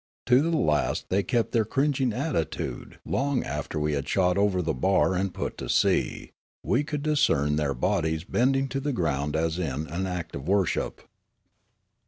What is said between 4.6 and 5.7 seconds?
the bar and put to